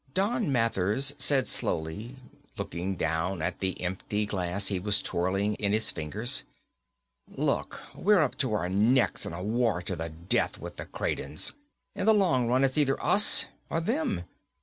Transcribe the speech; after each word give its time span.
Don 0.15 0.51
Mathers 0.51 1.13
said 1.19 1.45
slowly, 1.45 2.15
looking 2.57 2.95
down 2.95 3.39
at 3.39 3.59
the 3.59 3.79
empty 3.83 4.25
glass 4.25 4.69
he 4.69 4.79
was 4.79 4.99
twirling 4.99 5.53
in 5.57 5.73
his 5.73 5.91
fingers, 5.91 6.43
"Look, 7.29 7.79
we're 7.93 8.17
up 8.17 8.35
to 8.39 8.53
our 8.55 8.67
necks 8.67 9.27
in 9.27 9.33
a 9.33 9.43
war 9.43 9.79
to 9.83 9.95
the 9.95 10.09
death 10.09 10.57
with 10.57 10.77
the 10.77 10.87
Kradens. 10.87 11.53
In 11.93 12.07
the 12.07 12.15
long 12.15 12.47
run 12.47 12.63
it's 12.63 12.79
either 12.79 12.99
us 12.99 13.45
or 13.69 13.79
them. 13.79 14.23